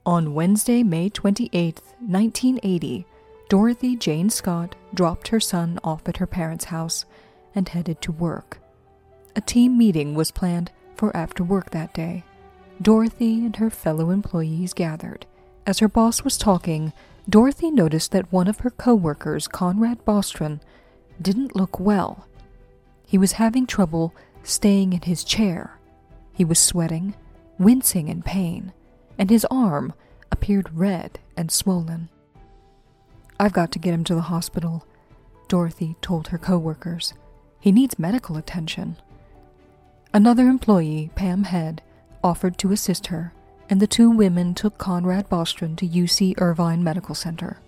On 0.06 0.34
Wednesday, 0.34 0.82
May 0.82 1.08
28, 1.08 1.80
1980, 1.98 3.06
Dorothy 3.48 3.96
Jane 3.96 4.30
Scott 4.30 4.76
dropped 4.94 5.28
her 5.28 5.40
son 5.40 5.78
off 5.84 6.08
at 6.08 6.18
her 6.18 6.26
parents' 6.26 6.66
house 6.66 7.04
and 7.54 7.68
headed 7.68 8.00
to 8.02 8.12
work. 8.12 8.58
A 9.36 9.40
team 9.40 9.78
meeting 9.78 10.14
was 10.14 10.30
planned 10.30 10.70
for 10.94 11.16
after 11.16 11.42
work 11.42 11.70
that 11.70 11.94
day. 11.94 12.24
Dorothy 12.82 13.44
and 13.44 13.56
her 13.56 13.70
fellow 13.70 14.10
employees 14.10 14.72
gathered. 14.72 15.26
As 15.66 15.78
her 15.78 15.88
boss 15.88 16.24
was 16.24 16.38
talking, 16.38 16.92
Dorothy 17.28 17.70
noticed 17.70 18.12
that 18.12 18.32
one 18.32 18.48
of 18.48 18.60
her 18.60 18.70
co-workers, 18.70 19.46
Conrad 19.46 20.04
Bostrom, 20.04 20.60
didn't 21.20 21.54
look 21.54 21.78
well. 21.78 22.26
He 23.06 23.18
was 23.18 23.32
having 23.32 23.66
trouble 23.66 24.14
staying 24.42 24.92
in 24.92 25.02
his 25.02 25.22
chair. 25.22 25.78
He 26.32 26.44
was 26.44 26.58
sweating, 26.58 27.14
wincing 27.58 28.08
in 28.08 28.22
pain, 28.22 28.72
and 29.18 29.28
his 29.28 29.46
arm 29.50 29.92
appeared 30.32 30.74
red 30.74 31.18
and 31.36 31.52
swollen. 31.52 32.08
I've 33.38 33.52
got 33.52 33.70
to 33.72 33.78
get 33.78 33.94
him 33.94 34.04
to 34.04 34.14
the 34.14 34.22
hospital, 34.22 34.86
Dorothy 35.48 35.96
told 36.00 36.28
her 36.28 36.38
co-workers. 36.38 37.12
He 37.60 37.72
needs 37.72 37.98
medical 37.98 38.36
attention. 38.36 38.96
Another 40.12 40.48
employee, 40.48 41.10
Pam 41.14 41.44
Head, 41.44 41.82
offered 42.24 42.58
to 42.58 42.72
assist 42.72 43.08
her, 43.08 43.32
and 43.68 43.80
the 43.80 43.86
two 43.86 44.10
women 44.10 44.54
took 44.54 44.78
Conrad 44.78 45.28
Bostrom 45.28 45.76
to 45.76 45.86
UC 45.86 46.34
Irvine 46.40 46.82
Medical 46.82 47.14
Center. 47.14 47.58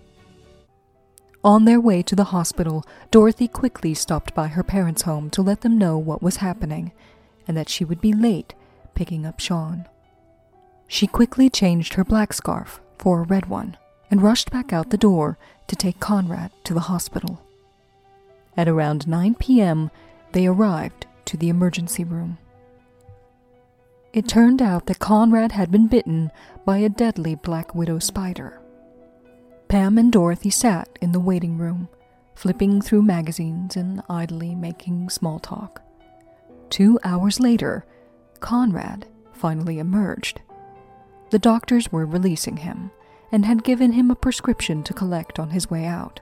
On 1.43 1.65
their 1.65 1.79
way 1.79 2.01
to 2.01 2.15
the 2.15 2.25
hospital, 2.25 2.85
Dorothy 3.11 3.47
quickly 3.47 3.93
stopped 3.93 4.33
by 4.33 4.47
her 4.47 4.63
parents' 4.63 5.03
home 5.03 5.29
to 5.31 5.41
let 5.41 5.61
them 5.61 5.77
know 5.77 5.97
what 5.97 6.23
was 6.23 6.37
happening 6.37 6.91
and 7.47 7.55
that 7.55 7.69
she 7.69 7.85
would 7.85 8.01
be 8.01 8.13
late 8.13 8.53
picking 8.95 9.25
up 9.25 9.39
Sean. 9.39 9.85
She 10.87 11.07
quickly 11.07 11.49
changed 11.49 11.95
her 11.95 12.03
black 12.03 12.33
scarf 12.33 12.79
for 12.97 13.19
a 13.19 13.25
red 13.25 13.47
one 13.47 13.77
and 14.09 14.21
rushed 14.21 14.51
back 14.51 14.71
out 14.71 14.89
the 14.89 14.97
door 14.97 15.37
to 15.67 15.75
take 15.75 15.99
Conrad 15.99 16.51
to 16.65 16.73
the 16.73 16.81
hospital. 16.81 17.41
At 18.55 18.67
around 18.67 19.07
9 19.07 19.35
p.m., 19.35 19.89
they 20.31 20.47
arrived 20.47 21.07
to 21.25 21.37
the 21.37 21.49
emergency 21.49 22.03
room. 22.03 22.37
It 24.13 24.27
turned 24.27 24.61
out 24.61 24.85
that 24.85 24.99
Conrad 24.99 25.53
had 25.53 25.71
been 25.71 25.87
bitten 25.87 26.31
by 26.65 26.77
a 26.77 26.89
deadly 26.89 27.35
black 27.35 27.73
widow 27.73 27.97
spider. 27.97 28.59
Pam 29.67 29.97
and 29.97 30.11
Dorothy 30.11 30.51
sat 30.51 30.87
in 31.01 31.13
the 31.13 31.19
waiting 31.19 31.57
room, 31.57 31.89
flipping 32.35 32.79
through 32.79 33.01
magazines 33.01 33.75
and 33.75 34.03
idly 34.07 34.53
making 34.53 35.09
small 35.09 35.39
talk. 35.39 35.81
Two 36.69 36.99
hours 37.03 37.39
later, 37.39 37.85
Conrad 38.39 39.07
finally 39.31 39.79
emerged. 39.79 40.41
The 41.31 41.39
doctors 41.39 41.91
were 41.91 42.05
releasing 42.05 42.57
him 42.57 42.91
and 43.31 43.45
had 43.45 43.63
given 43.63 43.93
him 43.93 44.11
a 44.11 44.15
prescription 44.15 44.83
to 44.83 44.93
collect 44.93 45.39
on 45.39 45.49
his 45.49 45.71
way 45.71 45.85
out. 45.85 46.19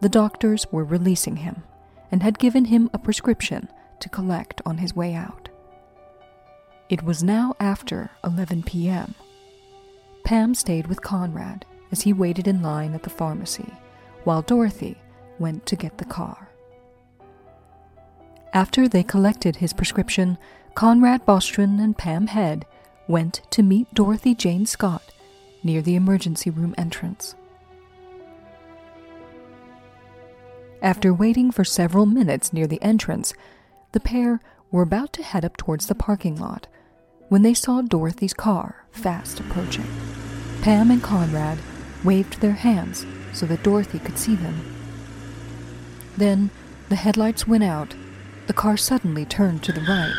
The 0.00 0.08
doctors 0.08 0.66
were 0.72 0.84
releasing 0.84 1.36
him 1.36 1.62
and 2.10 2.22
had 2.22 2.38
given 2.38 2.66
him 2.66 2.90
a 2.92 2.98
prescription 2.98 3.68
to 4.00 4.08
collect 4.08 4.62
on 4.64 4.78
his 4.78 4.96
way 4.96 5.14
out. 5.14 5.48
It 6.88 7.02
was 7.02 7.22
now 7.22 7.54
after 7.60 8.10
11 8.24 8.64
p.m. 8.64 9.14
Pam 10.24 10.54
stayed 10.54 10.86
with 10.86 11.02
Conrad 11.02 11.64
as 11.92 12.02
he 12.02 12.12
waited 12.12 12.48
in 12.48 12.62
line 12.62 12.94
at 12.94 13.02
the 13.02 13.10
pharmacy, 13.10 13.72
while 14.24 14.42
Dorothy 14.42 14.96
went 15.38 15.66
to 15.66 15.76
get 15.76 15.98
the 15.98 16.04
car. 16.04 16.48
After 18.52 18.88
they 18.88 19.02
collected 19.02 19.56
his 19.56 19.72
prescription, 19.72 20.38
Conrad 20.74 21.24
Bostrom 21.26 21.80
and 21.80 21.96
Pam 21.96 22.28
Head 22.28 22.66
went 23.06 23.42
to 23.50 23.62
meet 23.62 23.92
Dorothy 23.94 24.34
Jane 24.34 24.66
Scott 24.66 25.02
near 25.62 25.82
the 25.82 25.94
emergency 25.94 26.50
room 26.50 26.74
entrance. 26.78 27.34
After 30.82 31.12
waiting 31.12 31.50
for 31.50 31.64
several 31.64 32.06
minutes 32.06 32.52
near 32.52 32.66
the 32.66 32.82
entrance, 32.82 33.34
the 33.92 34.00
pair 34.00 34.40
were 34.70 34.82
about 34.82 35.12
to 35.14 35.22
head 35.22 35.44
up 35.44 35.56
towards 35.56 35.86
the 35.86 35.94
parking 35.94 36.36
lot 36.36 36.66
when 37.28 37.42
they 37.42 37.54
saw 37.54 37.82
Dorothy's 37.82 38.32
car 38.32 38.86
fast 38.90 39.40
approaching. 39.40 39.86
Pam 40.62 40.90
and 40.90 41.02
Conrad 41.02 41.58
waved 42.02 42.40
their 42.40 42.52
hands 42.52 43.04
so 43.32 43.46
that 43.46 43.62
Dorothy 43.62 43.98
could 43.98 44.18
see 44.18 44.34
them. 44.34 44.74
Then 46.16 46.50
the 46.88 46.96
headlights 46.96 47.46
went 47.46 47.64
out, 47.64 47.94
the 48.46 48.52
car 48.52 48.76
suddenly 48.76 49.24
turned 49.24 49.62
to 49.64 49.72
the 49.72 49.82
right, 49.82 50.14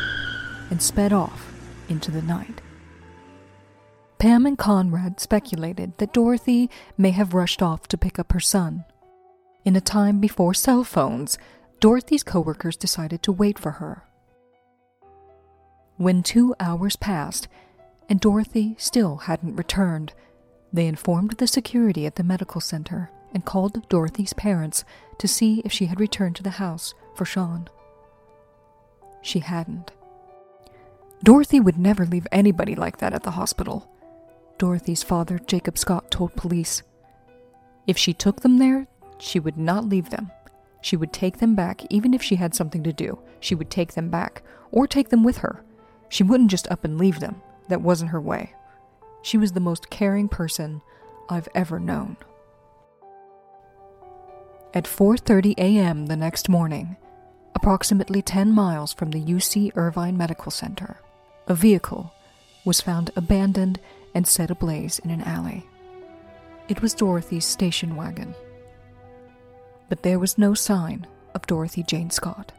and 0.70 0.80
sped 0.80 1.12
off 1.12 1.52
into 1.88 2.10
the 2.10 2.22
night. 2.22 2.60
Pam 4.18 4.46
and 4.46 4.56
Conrad 4.56 5.18
speculated 5.18 5.98
that 5.98 6.12
Dorothy 6.12 6.70
may 6.96 7.10
have 7.10 7.34
rushed 7.34 7.60
off 7.60 7.88
to 7.88 7.98
pick 7.98 8.18
up 8.18 8.32
her 8.32 8.40
son. 8.40 8.84
In 9.64 9.76
a 9.76 9.80
time 9.80 10.20
before 10.20 10.54
cell 10.54 10.84
phones, 10.84 11.38
Dorothy's 11.80 12.22
coworkers 12.22 12.76
decided 12.76 13.22
to 13.22 13.32
wait 13.32 13.58
for 13.58 13.72
her 13.72 14.04
when 16.02 16.22
two 16.22 16.52
hours 16.58 16.96
passed 16.96 17.46
and 18.08 18.20
Dorothy 18.20 18.74
still 18.76 19.18
hadn't 19.18 19.54
returned, 19.54 20.12
they 20.72 20.86
informed 20.88 21.32
the 21.32 21.46
security 21.46 22.06
at 22.06 22.16
the 22.16 22.24
medical 22.24 22.60
center 22.60 23.10
and 23.32 23.44
called 23.44 23.88
Dorothy's 23.88 24.32
parents 24.32 24.84
to 25.18 25.28
see 25.28 25.62
if 25.64 25.70
she 25.70 25.86
had 25.86 26.00
returned 26.00 26.34
to 26.36 26.42
the 26.42 26.50
house 26.50 26.92
for 27.14 27.24
Sean. 27.24 27.68
She 29.22 29.38
hadn't. 29.38 29.92
Dorothy 31.22 31.60
would 31.60 31.78
never 31.78 32.04
leave 32.04 32.26
anybody 32.32 32.74
like 32.74 32.98
that 32.98 33.12
at 33.12 33.22
the 33.22 33.30
hospital, 33.32 33.88
Dorothy's 34.58 35.04
father, 35.04 35.38
Jacob 35.38 35.78
Scott, 35.78 36.10
told 36.10 36.34
police. 36.34 36.82
If 37.86 37.96
she 37.96 38.12
took 38.12 38.40
them 38.40 38.58
there, 38.58 38.88
she 39.22 39.38
would 39.38 39.56
not 39.56 39.88
leave 39.88 40.10
them. 40.10 40.30
She 40.80 40.96
would 40.96 41.12
take 41.12 41.38
them 41.38 41.54
back, 41.54 41.82
even 41.90 42.12
if 42.12 42.22
she 42.22 42.34
had 42.34 42.54
something 42.54 42.82
to 42.82 42.92
do. 42.92 43.20
She 43.38 43.54
would 43.54 43.70
take 43.70 43.94
them 43.94 44.10
back, 44.10 44.42
or 44.72 44.86
take 44.86 45.10
them 45.10 45.22
with 45.22 45.38
her. 45.38 45.64
She 46.08 46.24
wouldn't 46.24 46.50
just 46.50 46.68
up 46.72 46.82
and 46.84 46.98
leave 46.98 47.20
them. 47.20 47.40
That 47.68 47.82
wasn't 47.82 48.10
her 48.10 48.20
way. 48.20 48.54
She 49.22 49.38
was 49.38 49.52
the 49.52 49.60
most 49.60 49.90
caring 49.90 50.28
person 50.28 50.82
I've 51.30 51.48
ever 51.54 51.78
known. 51.78 52.16
At 54.74 54.84
4:30 54.84 55.54
a.m. 55.56 56.06
the 56.06 56.16
next 56.16 56.48
morning, 56.48 56.96
approximately 57.54 58.22
10 58.22 58.50
miles 58.52 58.92
from 58.92 59.12
the 59.12 59.22
UC 59.22 59.70
Irvine 59.76 60.16
Medical 60.16 60.50
Center, 60.50 60.96
a 61.46 61.54
vehicle 61.54 62.12
was 62.64 62.80
found 62.80 63.12
abandoned 63.14 63.78
and 64.14 64.26
set 64.26 64.50
ablaze 64.50 64.98
in 64.98 65.10
an 65.10 65.22
alley. 65.22 65.64
It 66.68 66.82
was 66.82 66.94
Dorothy's 66.94 67.44
station 67.44 67.94
wagon. 67.94 68.34
But 69.92 70.04
there 70.04 70.18
was 70.18 70.38
no 70.38 70.54
sign 70.54 71.06
of 71.34 71.46
Dorothy 71.46 71.82
Jane 71.82 72.08
Scott. 72.08 72.52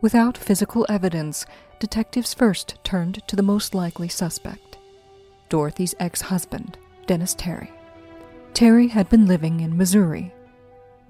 Without 0.00 0.38
physical 0.38 0.86
evidence, 0.88 1.44
detectives 1.80 2.32
first 2.32 2.76
turned 2.84 3.26
to 3.26 3.34
the 3.34 3.42
most 3.42 3.74
likely 3.74 4.08
suspect 4.08 4.78
Dorothy's 5.48 5.96
ex 5.98 6.20
husband, 6.20 6.78
Dennis 7.08 7.34
Terry. 7.34 7.72
Terry 8.54 8.86
had 8.86 9.08
been 9.08 9.26
living 9.26 9.58
in 9.58 9.76
Missouri, 9.76 10.32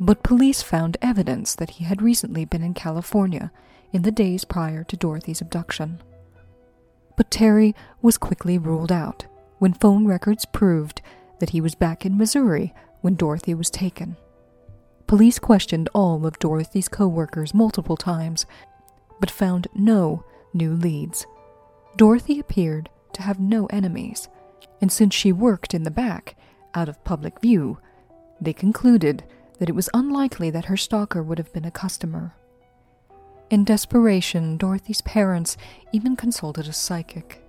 but 0.00 0.23
police 0.23 0.62
found 0.62 0.97
evidence 1.02 1.54
that 1.54 1.73
he 1.73 1.85
had 1.85 2.00
recently 2.00 2.47
been 2.47 2.62
in 2.62 2.73
California 2.73 3.52
in 3.92 4.00
the 4.00 4.11
days 4.11 4.47
prior 4.47 4.83
to 4.83 4.97
Dorothy's 4.97 5.42
abduction. 5.42 6.00
But 7.19 7.30
Terry 7.30 7.76
was 8.00 8.16
quickly 8.16 8.57
ruled 8.57 8.92
out 8.92 9.26
when 9.59 9.75
phone 9.75 10.07
records 10.07 10.47
proved 10.47 11.02
that 11.38 11.50
he 11.50 11.61
was 11.61 11.75
back 11.75 12.07
in 12.07 12.16
Missouri 12.16 12.73
when 13.00 13.14
Dorothy 13.14 13.54
was 13.54 13.71
taken. 13.71 14.16
Police 15.07 15.38
questioned 15.38 15.88
all 15.92 16.25
of 16.26 16.38
Dorothy's 16.38 16.88
co 16.88 17.09
workers 17.09 17.54
multiple 17.54 17.97
times 17.97 18.47
but 19.21 19.30
found 19.30 19.69
no 19.75 20.25
new 20.54 20.73
leads. 20.73 21.26
Dorothy 21.97 22.40
appeared 22.40 22.88
to 23.12 23.23
have 23.23 23.38
no 23.38 23.66
enemies, 23.66 24.28
And 24.80 24.90
since 24.90 25.14
she 25.14 25.30
worked 25.30 25.75
in 25.75 25.83
the 25.83 25.90
back, 25.90 26.37
out 26.75 26.88
of 26.88 27.04
public 27.04 27.40
view, 27.40 27.78
they 28.40 28.54
concluded 28.54 29.25
that 29.59 29.69
it 29.69 29.75
was 29.75 29.90
unlikely 29.92 30.50
that 30.50 30.66
her 30.66 30.76
stalker 30.76 31.23
would 31.23 31.37
have 31.37 31.52
been 31.52 31.66
a 31.66 31.71
customer. 31.71 32.35
In 33.50 33.64
desperation, 33.64 34.57
Dorothy's 34.57 35.02
parents 35.02 35.57
even 35.92 36.16
consulted 36.16 36.66
a 36.66 36.73
psychic. 36.73 37.42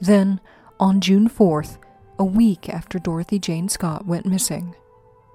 Then, 0.00 0.40
on 0.80 1.00
June 1.00 1.28
4th, 1.28 1.78
a 2.18 2.24
week 2.24 2.68
after 2.68 2.98
Dorothy 2.98 3.38
Jane 3.38 3.68
Scott 3.68 4.06
went 4.06 4.26
missing, 4.26 4.74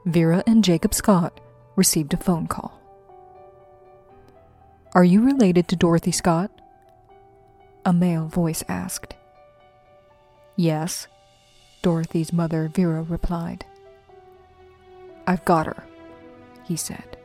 Vera 0.05 0.43
and 0.47 0.63
Jacob 0.63 0.93
Scott 0.93 1.39
received 1.75 2.13
a 2.13 2.17
phone 2.17 2.47
call. 2.47 2.79
Are 4.93 5.03
you 5.03 5.23
related 5.23 5.67
to 5.67 5.75
Dorothy 5.75 6.11
Scott? 6.11 6.51
A 7.85 7.93
male 7.93 8.27
voice 8.27 8.63
asked. 8.67 9.15
Yes, 10.55 11.07
Dorothy's 11.81 12.33
mother, 12.33 12.67
Vera, 12.67 13.03
replied. 13.03 13.65
I've 15.27 15.45
got 15.45 15.67
her, 15.67 15.83
he 16.65 16.75
said, 16.75 17.17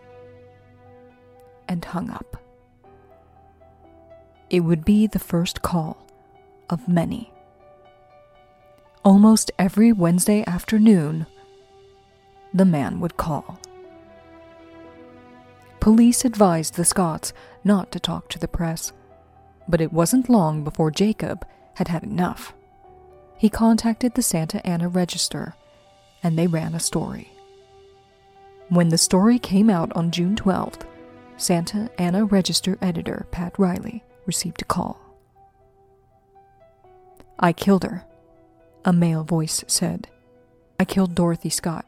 and 1.69 1.85
hung 1.85 2.11
up. 2.11 2.37
It 4.51 4.61
would 4.61 4.85
be 4.85 5.07
the 5.07 5.19
first 5.19 5.63
call 5.63 6.07
of 6.69 6.87
many. 6.87 7.34
Almost 9.05 9.51
every 9.59 9.93
Wednesday 9.93 10.43
afternoon, 10.47 11.27
the 12.55 12.65
man 12.65 13.01
would 13.01 13.19
call. 13.19 13.61
Police 15.79 16.25
advised 16.25 16.77
the 16.77 16.87
Scotts 16.87 17.35
not 17.65 17.93
to 17.93 18.01
talk 18.01 18.31
to 18.31 18.39
the 18.39 18.49
press, 18.49 18.95
but 19.69 19.83
it 19.83 19.93
wasn't 19.93 20.31
long 20.31 20.65
before 20.65 20.91
Jacob 20.91 21.47
had 21.75 21.89
had 21.89 22.03
enough. 22.03 22.55
He 23.37 23.51
contacted 23.51 24.15
the 24.15 24.23
Santa 24.23 24.67
Ana 24.67 24.89
Register, 24.89 25.55
and 26.23 26.39
they 26.39 26.47
ran 26.47 26.75
a 26.75 26.81
story. 26.81 27.31
When 28.71 28.89
the 28.89 28.97
story 28.97 29.39
came 29.39 29.69
out 29.69 29.95
on 29.95 30.13
June 30.13 30.35
12th, 30.35 30.87
Santa 31.37 31.91
Ana 31.99 32.25
Register 32.25 32.79
editor 32.81 33.27
Pat 33.33 33.59
Riley 33.59 34.03
received 34.25 34.63
a 34.63 34.65
call. 34.65 34.99
I 37.39 37.53
killed 37.53 37.85
her, 37.85 38.07
a 38.85 38.93
male 38.93 39.25
voice 39.25 39.65
said. 39.67 40.09
I 40.79 40.85
killed 40.85 41.15
Dorothy 41.15 41.51
Scott. 41.51 41.87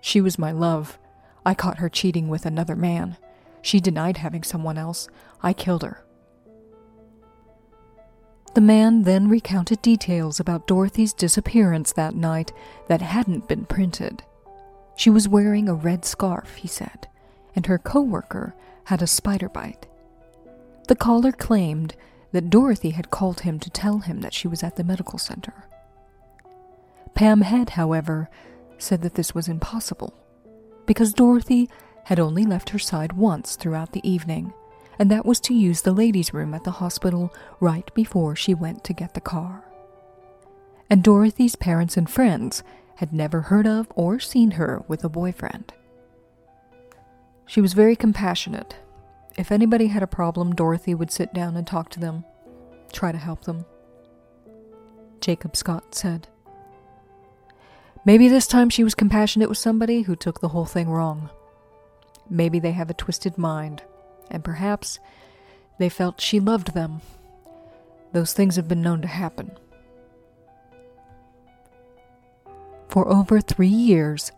She 0.00 0.20
was 0.20 0.38
my 0.38 0.52
love. 0.52 0.98
I 1.44 1.54
caught 1.54 1.78
her 1.78 1.88
cheating 1.88 2.28
with 2.28 2.46
another 2.46 2.76
man. 2.76 3.16
She 3.62 3.80
denied 3.80 4.18
having 4.18 4.42
someone 4.42 4.78
else. 4.78 5.08
I 5.42 5.52
killed 5.52 5.82
her. 5.82 6.04
The 8.54 8.60
man 8.60 9.02
then 9.02 9.28
recounted 9.28 9.82
details 9.82 10.40
about 10.40 10.66
Dorothy's 10.66 11.12
disappearance 11.12 11.92
that 11.92 12.14
night 12.14 12.52
that 12.88 13.02
hadn't 13.02 13.48
been 13.48 13.66
printed. 13.66 14.22
She 14.94 15.10
was 15.10 15.28
wearing 15.28 15.68
a 15.68 15.74
red 15.74 16.04
scarf, 16.04 16.56
he 16.56 16.68
said, 16.68 17.08
and 17.54 17.66
her 17.66 17.78
coworker 17.78 18.54
had 18.84 19.02
a 19.02 19.06
spider 19.06 19.48
bite. 19.48 19.86
The 20.88 20.96
caller 20.96 21.32
claimed 21.32 21.96
that 22.32 22.48
Dorothy 22.48 22.90
had 22.90 23.10
called 23.10 23.40
him 23.40 23.58
to 23.60 23.68
tell 23.68 23.98
him 23.98 24.20
that 24.20 24.32
she 24.32 24.48
was 24.48 24.62
at 24.62 24.76
the 24.76 24.84
medical 24.84 25.18
center. 25.18 25.66
Pam 27.16 27.40
Head, 27.40 27.70
however, 27.70 28.30
said 28.78 29.02
that 29.02 29.14
this 29.14 29.34
was 29.34 29.48
impossible 29.48 30.14
because 30.86 31.12
Dorothy 31.12 31.68
had 32.04 32.20
only 32.20 32.44
left 32.44 32.70
her 32.70 32.78
side 32.78 33.14
once 33.14 33.56
throughout 33.56 33.92
the 33.92 34.08
evening 34.08 34.52
and 34.98 35.10
that 35.10 35.26
was 35.26 35.40
to 35.40 35.54
use 35.54 35.82
the 35.82 35.92
ladies' 35.92 36.32
room 36.32 36.54
at 36.54 36.64
the 36.64 36.70
hospital 36.72 37.32
right 37.60 37.92
before 37.94 38.34
she 38.34 38.54
went 38.54 38.84
to 38.84 38.92
get 38.92 39.14
the 39.14 39.20
car. 39.20 39.64
And 40.88 41.02
Dorothy's 41.02 41.56
parents 41.56 41.96
and 41.96 42.08
friends 42.08 42.62
had 42.96 43.12
never 43.12 43.42
heard 43.42 43.66
of 43.66 43.88
or 43.94 44.18
seen 44.18 44.52
her 44.52 44.84
with 44.88 45.04
a 45.04 45.08
boyfriend. 45.08 45.72
She 47.46 47.60
was 47.60 47.74
very 47.74 47.94
compassionate. 47.96 48.76
If 49.36 49.52
anybody 49.52 49.88
had 49.88 50.02
a 50.02 50.06
problem, 50.06 50.54
Dorothy 50.54 50.94
would 50.94 51.10
sit 51.10 51.34
down 51.34 51.56
and 51.56 51.66
talk 51.66 51.90
to 51.90 52.00
them, 52.00 52.24
try 52.92 53.12
to 53.12 53.18
help 53.18 53.44
them. 53.44 53.66
Jacob 55.20 55.56
Scott 55.56 55.94
said. 55.94 56.28
Maybe 58.06 58.28
this 58.28 58.46
time 58.46 58.70
she 58.70 58.84
was 58.84 58.94
compassionate 58.94 59.48
with 59.48 59.58
somebody 59.58 60.02
who 60.02 60.14
took 60.14 60.40
the 60.40 60.50
whole 60.50 60.64
thing 60.64 60.88
wrong. 60.88 61.28
Maybe 62.30 62.60
they 62.60 62.70
have 62.70 62.88
a 62.88 62.94
twisted 62.94 63.36
mind 63.36 63.82
and 64.30 64.44
perhaps 64.44 65.00
they 65.80 65.88
felt 65.88 66.20
she 66.20 66.38
loved 66.38 66.72
them. 66.72 67.00
Those 68.12 68.32
things 68.32 68.54
have 68.54 68.68
been 68.68 68.80
known 68.80 69.02
to 69.02 69.08
happen. 69.08 69.50
For 72.88 73.08
over 73.08 73.40
three 73.40 73.66
years, 73.66 74.30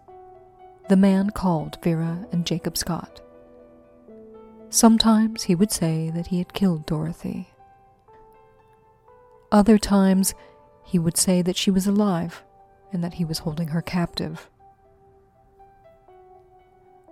the 0.89 0.97
man 0.97 1.29
called 1.29 1.77
Vera 1.83 2.27
and 2.33 2.47
Jacob 2.47 2.79
Scott. 2.79 3.21
Sometimes 4.71 5.43
he 5.43 5.55
would 5.55 5.71
say 5.71 6.09
that 6.15 6.29
he 6.29 6.39
had 6.39 6.55
killed 6.55 6.87
Dorothy. 6.87 7.51
Other 9.53 9.77
times, 9.77 10.35
he 10.85 10.99
would 10.99 11.19
say 11.19 11.43
that 11.43 11.57
she 11.57 11.71
was 11.71 11.87
alive 11.87 12.43
and 12.93 13.03
that 13.05 13.15
he 13.15 13.25
was 13.25 13.41
holding 13.41 13.69
her 13.69 13.83
captive. 13.83 14.49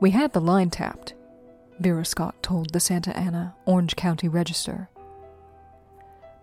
We 0.01 0.11
had 0.11 0.33
the 0.33 0.41
line 0.41 0.71
tapped, 0.71 1.15
Vera 1.79 2.05
Scott 2.05 2.43
told 2.43 2.73
the 2.73 2.81
Santa 2.81 3.17
Ana 3.17 3.55
Orange 3.65 3.97
County 3.97 4.29
Register. 4.29 4.89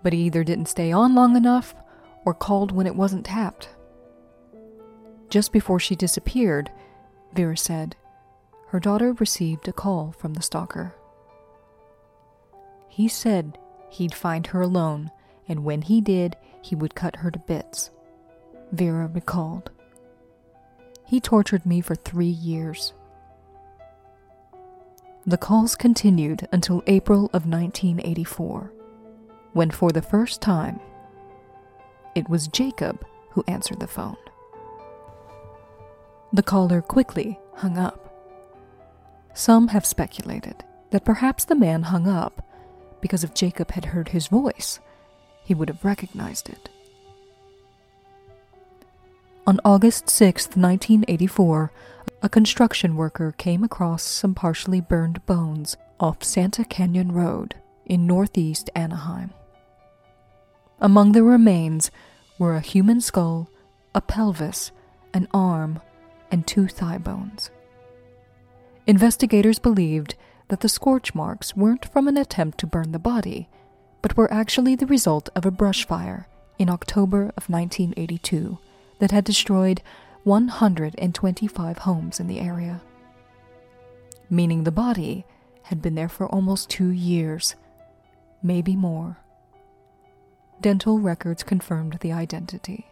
But 0.01 0.13
he 0.13 0.23
either 0.23 0.43
didn't 0.43 0.67
stay 0.67 0.91
on 0.91 1.15
long 1.15 1.35
enough 1.35 1.75
or 2.25 2.33
called 2.33 2.71
when 2.71 2.87
it 2.87 2.95
wasn't 2.95 3.25
tapped. 3.25 3.69
Just 5.29 5.51
before 5.51 5.79
she 5.79 5.95
disappeared, 5.95 6.71
Vera 7.33 7.57
said, 7.57 7.95
her 8.67 8.79
daughter 8.79 9.13
received 9.13 9.67
a 9.67 9.73
call 9.73 10.13
from 10.17 10.33
the 10.33 10.41
stalker. 10.41 10.95
He 12.89 13.07
said 13.07 13.57
he'd 13.89 14.13
find 14.13 14.47
her 14.47 14.61
alone, 14.61 15.11
and 15.47 15.63
when 15.63 15.83
he 15.83 16.01
did, 16.01 16.35
he 16.61 16.75
would 16.75 16.95
cut 16.95 17.17
her 17.17 17.31
to 17.31 17.39
bits. 17.39 17.91
Vera 18.73 19.07
recalled. 19.07 19.69
He 21.05 21.19
tortured 21.19 21.63
me 21.63 21.79
for 21.79 21.93
three 21.93 22.25
years. 22.25 22.93
The 25.27 25.37
calls 25.37 25.75
continued 25.75 26.47
until 26.51 26.83
April 26.87 27.25
of 27.27 27.45
1984, 27.45 28.73
when 29.53 29.69
for 29.69 29.91
the 29.91 30.01
first 30.01 30.41
time, 30.41 30.79
it 32.15 32.27
was 32.27 32.47
Jacob 32.47 33.05
who 33.29 33.43
answered 33.47 33.79
the 33.79 33.87
phone. 33.87 34.17
The 36.33 36.43
caller 36.43 36.81
quickly 36.81 37.39
hung 37.55 37.77
up. 37.77 38.09
Some 39.35 39.67
have 39.67 39.85
speculated 39.85 40.63
that 40.89 41.05
perhaps 41.05 41.45
the 41.45 41.55
man 41.55 41.83
hung 41.83 42.07
up 42.07 42.43
because 43.01 43.23
if 43.23 43.35
Jacob 43.35 43.71
had 43.71 43.85
heard 43.85 44.09
his 44.09 44.27
voice, 44.27 44.79
he 45.43 45.53
would 45.53 45.69
have 45.69 45.85
recognized 45.85 46.49
it. 46.49 46.69
On 49.45 49.59
August 49.65 50.09
6, 50.09 50.55
1984, 50.55 51.73
a 52.21 52.29
construction 52.29 52.95
worker 52.95 53.33
came 53.37 53.61
across 53.61 54.01
some 54.01 54.33
partially 54.33 54.79
burned 54.79 55.25
bones 55.25 55.75
off 55.99 56.23
Santa 56.23 56.63
Canyon 56.63 57.11
Road 57.11 57.55
in 57.85 58.07
northeast 58.07 58.69
Anaheim. 58.73 59.31
Among 60.79 61.11
the 61.11 61.23
remains 61.23 61.91
were 62.39 62.55
a 62.55 62.61
human 62.61 63.01
skull, 63.01 63.49
a 63.93 63.99
pelvis, 63.99 64.71
an 65.13 65.27
arm, 65.33 65.81
and 66.31 66.47
two 66.47 66.69
thigh 66.69 66.97
bones. 66.97 67.51
Investigators 68.87 69.59
believed 69.59 70.15
that 70.47 70.61
the 70.61 70.69
scorch 70.69 71.13
marks 71.13 71.53
weren't 71.53 71.91
from 71.91 72.07
an 72.07 72.15
attempt 72.15 72.59
to 72.59 72.67
burn 72.67 72.93
the 72.93 72.97
body, 72.97 73.49
but 74.01 74.15
were 74.15 74.31
actually 74.31 74.75
the 74.75 74.85
result 74.85 75.27
of 75.35 75.45
a 75.45 75.51
brush 75.51 75.85
fire 75.85 76.29
in 76.57 76.69
October 76.69 77.23
of 77.35 77.49
1982 77.49 78.57
that 79.03 79.11
had 79.11 79.25
destroyed 79.25 79.81
125 80.23 81.77
homes 81.79 82.21
in 82.21 82.27
the 82.27 82.39
area, 82.39 82.79
meaning 84.29 84.63
the 84.63 84.71
body 84.71 85.25
had 85.63 85.81
been 85.81 85.95
there 85.95 86.07
for 86.07 86.25
almost 86.27 86.69
two 86.69 86.87
years, 86.87 87.55
maybe 88.41 88.77
more. 88.77 89.17
Dental 90.61 90.99
records 90.99 91.43
confirmed 91.43 91.97
the 91.99 92.13
identity. 92.13 92.87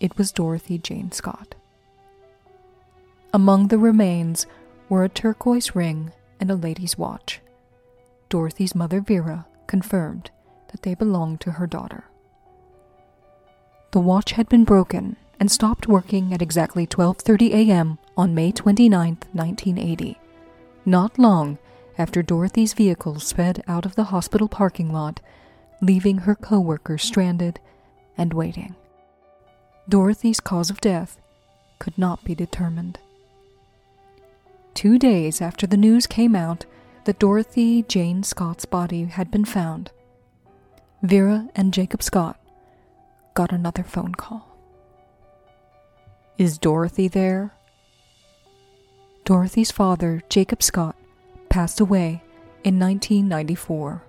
It 0.00 0.16
was 0.16 0.32
Dorothy 0.32 0.78
Jane 0.78 1.12
Scott. 1.12 1.56
Among 3.34 3.68
the 3.68 3.76
remains 3.76 4.46
were 4.88 5.04
a 5.04 5.10
turquoise 5.10 5.74
ring 5.74 6.10
and 6.40 6.50
a 6.50 6.54
lady's 6.54 6.96
watch. 6.96 7.42
Dorothy's 8.30 8.74
mother, 8.74 9.02
Vera, 9.02 9.44
confirmed 9.66 10.30
that 10.72 10.84
they 10.84 10.94
belonged 10.94 11.42
to 11.42 11.50
her 11.50 11.66
daughter. 11.66 12.04
The 13.92 14.00
watch 14.00 14.32
had 14.32 14.48
been 14.48 14.64
broken 14.64 15.16
and 15.38 15.50
stopped 15.50 15.86
working 15.86 16.32
at 16.32 16.42
exactly 16.42 16.86
12:30 16.86 17.52
a.m. 17.52 17.98
on 18.16 18.34
May 18.34 18.52
29, 18.52 19.18
1980, 19.32 20.18
not 20.84 21.18
long 21.18 21.58
after 21.98 22.22
Dorothy's 22.22 22.74
vehicle 22.74 23.20
sped 23.20 23.62
out 23.66 23.86
of 23.86 23.94
the 23.94 24.04
hospital 24.04 24.48
parking 24.48 24.92
lot, 24.92 25.20
leaving 25.80 26.18
her 26.18 26.34
coworker 26.34 26.98
stranded 26.98 27.60
and 28.18 28.34
waiting. 28.34 28.74
Dorothy's 29.88 30.40
cause 30.40 30.68
of 30.68 30.80
death 30.80 31.18
could 31.78 31.96
not 31.96 32.24
be 32.24 32.34
determined. 32.34 32.98
Two 34.74 34.98
days 34.98 35.40
after 35.40 35.66
the 35.66 35.76
news 35.76 36.06
came 36.06 36.34
out 36.34 36.66
that 37.04 37.18
Dorothy 37.18 37.82
Jane 37.82 38.22
Scott's 38.22 38.64
body 38.64 39.04
had 39.04 39.30
been 39.30 39.44
found, 39.44 39.90
Vera 41.02 41.48
and 41.54 41.72
Jacob 41.72 42.02
Scott 42.02 42.38
got 43.36 43.52
another 43.52 43.84
phone 43.84 44.14
call. 44.14 44.56
Is 46.38 46.56
Dorothy 46.58 47.06
there? 47.06 47.52
Dorothy's 49.24 49.70
father, 49.70 50.22
Jacob 50.30 50.62
Scott, 50.62 50.96
passed 51.50 51.78
away 51.78 52.22
in 52.64 52.80
1994. 52.80 54.02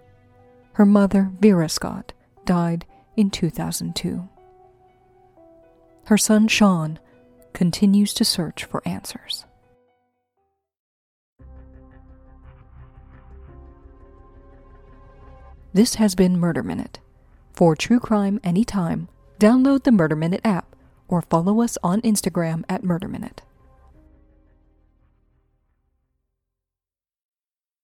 Her 0.74 0.86
mother, 0.86 1.30
Vera 1.42 1.68
Scott, 1.68 2.14
died 2.46 2.86
in 3.18 3.30
2002. 3.30 4.30
Her 6.06 6.18
son, 6.18 6.48
Sean, 6.48 6.98
continues 7.52 8.14
to 8.14 8.24
search 8.24 8.64
for 8.64 8.82
answers. 8.88 9.44
This 15.74 15.96
has 15.96 16.16
been 16.16 16.40
Murder 16.40 16.64
Minute. 16.64 17.00
For 17.52 17.76
true 17.76 18.00
crime 18.00 18.40
anytime, 18.44 19.10
download 19.40 19.84
the 19.84 19.92
Murder 19.92 20.16
Minute 20.16 20.42
app 20.44 20.76
or 21.08 21.22
follow 21.22 21.62
us 21.62 21.78
on 21.84 22.02
Instagram 22.02 22.64
at 22.68 22.84
Murder 22.84 23.08
Minute. 23.08 23.42